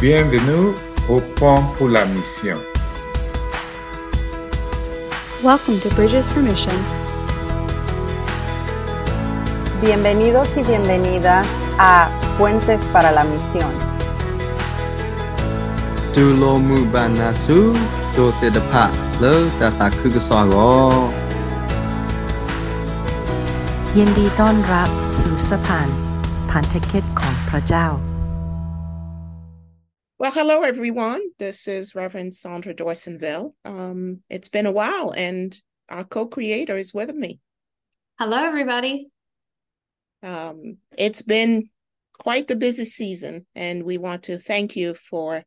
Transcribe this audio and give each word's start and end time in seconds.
Bienvenue 0.00 0.72
au 1.10 1.20
Pont 1.36 1.62
pour 1.76 1.90
la 1.90 2.06
Mission. 2.06 2.56
Welcome 5.42 5.78
to 5.80 5.90
Bridges 5.90 6.26
for 6.26 6.42
Mission. 6.42 6.72
Bienvenidos 9.82 10.56
y 10.56 10.62
bienvenida 10.62 11.42
a 11.78 12.08
Puentes 12.38 12.80
para 12.94 13.12
la 13.12 13.24
Misión. 13.24 13.70
Tulo 16.14 16.56
mubanasu, 16.56 17.74
doce 18.16 18.50
de 18.50 18.60
pa, 18.72 18.88
le 19.20 19.50
tatakugasaro. 19.58 21.10
prajao. 27.50 28.09
Well, 30.20 30.32
hello, 30.32 30.64
everyone. 30.64 31.22
This 31.38 31.66
is 31.66 31.94
Reverend 31.94 32.34
Sandra 32.34 32.74
Dorsonville. 32.74 33.54
Um, 33.64 34.20
it's 34.28 34.50
been 34.50 34.66
a 34.66 34.70
while, 34.70 35.14
and 35.16 35.58
our 35.88 36.04
co 36.04 36.26
creator 36.26 36.76
is 36.76 36.92
with 36.92 37.14
me. 37.14 37.40
Hello, 38.18 38.36
everybody. 38.36 39.08
Um, 40.22 40.76
it's 40.98 41.22
been 41.22 41.70
quite 42.18 42.48
the 42.48 42.56
busy 42.56 42.84
season, 42.84 43.46
and 43.54 43.82
we 43.82 43.96
want 43.96 44.24
to 44.24 44.36
thank 44.36 44.76
you 44.76 44.92
for 44.92 45.42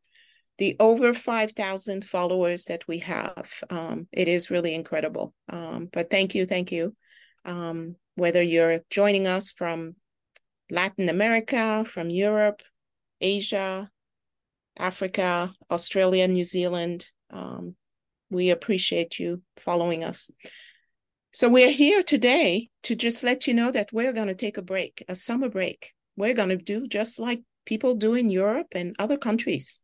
the 0.57 0.75
over 0.79 1.13
5,000 1.13 2.03
followers 2.03 2.65
that 2.65 2.87
we 2.87 2.97
have. 2.97 3.51
Um, 3.69 4.07
it 4.11 4.27
is 4.27 4.49
really 4.49 4.73
incredible. 4.73 5.35
Um, 5.49 5.87
but 5.93 6.09
thank 6.09 6.33
you, 6.33 6.47
thank 6.47 6.71
you. 6.71 6.95
Um, 7.45 7.95
whether 8.15 8.41
you're 8.41 8.79
joining 8.89 9.27
us 9.27 9.51
from 9.51 9.97
Latin 10.71 11.09
America, 11.09 11.85
from 11.87 12.09
Europe, 12.09 12.63
Asia, 13.21 13.91
Africa, 14.77 15.53
Australia, 15.69 16.27
New 16.27 16.45
Zealand, 16.45 17.05
um, 17.29 17.75
we 18.29 18.49
appreciate 18.49 19.19
you 19.19 19.41
following 19.57 20.03
us. 20.03 20.31
So 21.31 21.49
we're 21.49 21.71
here 21.71 22.03
today 22.03 22.69
to 22.83 22.95
just 22.95 23.23
let 23.23 23.47
you 23.47 23.53
know 23.53 23.71
that 23.71 23.91
we're 23.91 24.13
going 24.13 24.27
to 24.27 24.35
take 24.35 24.57
a 24.57 24.61
break, 24.61 25.03
a 25.07 25.15
summer 25.15 25.49
break. 25.49 25.93
We're 26.15 26.35
going 26.35 26.49
to 26.49 26.57
do 26.57 26.87
just 26.87 27.19
like 27.19 27.41
people 27.65 27.95
do 27.95 28.13
in 28.13 28.29
Europe 28.29 28.67
and 28.73 28.95
other 28.99 29.17
countries. 29.17 29.79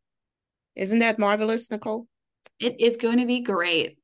Isn't 0.76 1.00
that 1.00 1.18
marvelous, 1.18 1.70
Nicole? 1.70 2.06
It 2.60 2.80
is 2.80 2.96
going 2.96 3.18
to 3.18 3.26
be 3.26 3.40
great. 3.40 3.98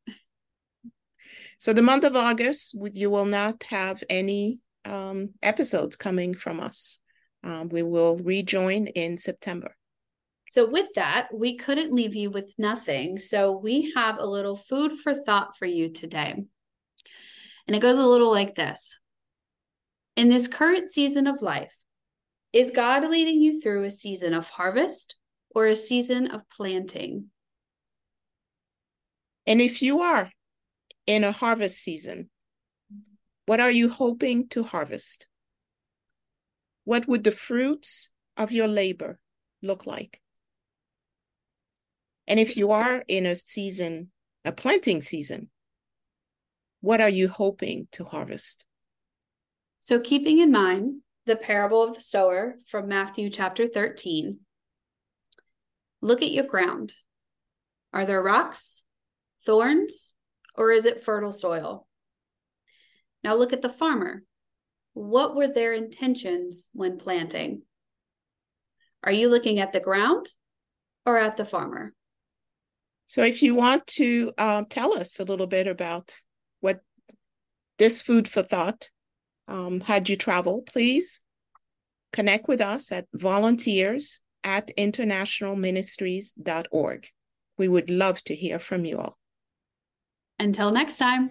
So 1.58 1.72
the 1.72 1.82
month 1.82 2.04
of 2.04 2.16
August, 2.16 2.76
you 2.92 3.10
will 3.10 3.26
not 3.26 3.62
have 3.64 4.02
any 4.10 4.60
um, 4.84 5.30
episodes 5.42 5.96
coming 5.96 6.34
from 6.34 6.60
us. 6.60 7.00
Um, 7.44 7.68
we 7.68 7.82
will 7.82 8.18
rejoin 8.18 8.88
in 8.88 9.18
September. 9.18 9.74
So, 10.48 10.68
with 10.68 10.86
that, 10.94 11.28
we 11.34 11.56
couldn't 11.56 11.92
leave 11.92 12.14
you 12.14 12.30
with 12.30 12.54
nothing. 12.56 13.18
So, 13.18 13.52
we 13.52 13.92
have 13.96 14.18
a 14.18 14.26
little 14.26 14.56
food 14.56 14.92
for 14.92 15.14
thought 15.14 15.56
for 15.56 15.66
you 15.66 15.90
today. 15.90 16.44
And 17.66 17.74
it 17.74 17.80
goes 17.80 17.98
a 17.98 18.06
little 18.06 18.30
like 18.30 18.54
this 18.54 18.98
In 20.14 20.28
this 20.28 20.48
current 20.48 20.90
season 20.90 21.26
of 21.26 21.42
life, 21.42 21.74
is 22.52 22.70
God 22.70 23.08
leading 23.08 23.40
you 23.40 23.60
through 23.60 23.84
a 23.84 23.90
season 23.90 24.32
of 24.32 24.48
harvest 24.48 25.16
or 25.50 25.66
a 25.66 25.76
season 25.76 26.30
of 26.30 26.48
planting? 26.48 27.30
And 29.46 29.60
if 29.60 29.82
you 29.82 30.00
are 30.00 30.30
in 31.06 31.24
a 31.24 31.32
harvest 31.32 31.78
season, 31.78 32.30
what 33.46 33.60
are 33.60 33.70
you 33.70 33.88
hoping 33.88 34.48
to 34.48 34.64
harvest? 34.64 35.26
What 36.84 37.06
would 37.06 37.24
the 37.24 37.30
fruits 37.30 38.10
of 38.36 38.52
your 38.52 38.68
labor 38.68 39.18
look 39.62 39.86
like? 39.86 40.20
And 42.26 42.40
if 42.40 42.56
you 42.56 42.72
are 42.72 43.04
in 43.08 43.26
a 43.26 43.36
season, 43.36 44.10
a 44.44 44.52
planting 44.52 45.00
season, 45.00 45.50
what 46.80 47.00
are 47.00 47.08
you 47.08 47.28
hoping 47.28 47.88
to 47.92 48.04
harvest? 48.04 48.64
So, 49.80 50.00
keeping 50.00 50.38
in 50.38 50.50
mind 50.50 51.02
the 51.26 51.36
parable 51.36 51.82
of 51.82 51.94
the 51.94 52.00
sower 52.00 52.58
from 52.66 52.88
Matthew 52.88 53.30
chapter 53.30 53.68
13, 53.68 54.38
look 56.00 56.22
at 56.22 56.30
your 56.30 56.44
ground. 56.44 56.92
Are 57.92 58.04
there 58.04 58.22
rocks, 58.22 58.84
thorns, 59.44 60.12
or 60.54 60.70
is 60.70 60.84
it 60.84 61.02
fertile 61.02 61.32
soil? 61.32 61.86
Now 63.24 63.34
look 63.34 63.52
at 63.52 63.62
the 63.62 63.68
farmer. 63.68 64.22
What 64.94 65.34
were 65.34 65.48
their 65.48 65.72
intentions 65.72 66.68
when 66.72 66.98
planting? 66.98 67.62
Are 69.02 69.12
you 69.12 69.28
looking 69.28 69.58
at 69.58 69.72
the 69.72 69.80
ground 69.80 70.30
or 71.04 71.18
at 71.18 71.36
the 71.36 71.44
farmer? 71.44 71.92
So, 73.06 73.22
if 73.22 73.42
you 73.42 73.54
want 73.54 73.86
to 73.86 74.34
uh, 74.36 74.64
tell 74.68 74.98
us 74.98 75.18
a 75.18 75.24
little 75.24 75.46
bit 75.46 75.66
about 75.66 76.12
what 76.60 76.82
this 77.78 78.02
food 78.02 78.28
for 78.28 78.42
thought 78.42 78.90
um, 79.48 79.80
had 79.80 80.08
you 80.08 80.16
travel, 80.16 80.62
please 80.62 81.20
connect 82.12 82.48
with 82.48 82.60
us 82.60 82.90
at 82.90 83.06
volunteers 83.14 84.18
at 84.42 84.72
internationalministries.org. 84.76 87.08
We 87.58 87.68
would 87.68 87.90
love 87.90 88.24
to 88.24 88.34
hear 88.34 88.58
from 88.58 88.84
you 88.84 88.98
all. 88.98 89.16
Until 90.38 90.70
next 90.72 90.98
time. 90.98 91.30